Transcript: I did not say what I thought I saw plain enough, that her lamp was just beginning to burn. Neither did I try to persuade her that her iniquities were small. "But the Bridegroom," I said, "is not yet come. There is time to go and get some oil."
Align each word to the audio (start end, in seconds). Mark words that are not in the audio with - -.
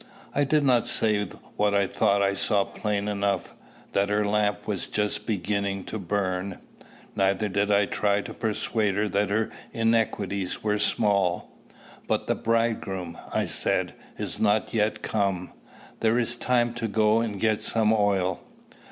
I 0.33 0.45
did 0.45 0.65
not 0.65 0.87
say 0.87 1.23
what 1.57 1.75
I 1.75 1.85
thought 1.85 2.23
I 2.23 2.33
saw 2.33 2.63
plain 2.63 3.07
enough, 3.07 3.53
that 3.91 4.09
her 4.09 4.25
lamp 4.25 4.65
was 4.67 4.87
just 4.87 5.27
beginning 5.27 5.83
to 5.83 5.99
burn. 5.99 6.57
Neither 7.15 7.47
did 7.47 7.69
I 7.69 7.85
try 7.85 8.21
to 8.21 8.33
persuade 8.33 8.95
her 8.95 9.07
that 9.09 9.29
her 9.29 9.51
iniquities 9.73 10.63
were 10.63 10.79
small. 10.79 11.51
"But 12.07 12.25
the 12.25 12.33
Bridegroom," 12.33 13.15
I 13.31 13.45
said, 13.45 13.93
"is 14.17 14.39
not 14.39 14.73
yet 14.73 15.03
come. 15.03 15.51
There 15.99 16.17
is 16.17 16.35
time 16.35 16.73
to 16.73 16.87
go 16.87 17.19
and 17.19 17.39
get 17.39 17.61
some 17.61 17.93
oil." 17.93 18.39